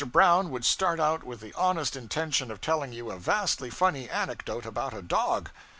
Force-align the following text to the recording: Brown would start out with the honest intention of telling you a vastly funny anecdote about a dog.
Brown 0.11 0.49
would 0.49 0.65
start 0.65 0.99
out 0.99 1.23
with 1.23 1.41
the 1.41 1.53
honest 1.53 1.95
intention 1.95 2.49
of 2.49 2.59
telling 2.59 2.91
you 2.91 3.11
a 3.11 3.19
vastly 3.19 3.69
funny 3.69 4.09
anecdote 4.09 4.65
about 4.65 4.95
a 4.95 5.03
dog. 5.03 5.51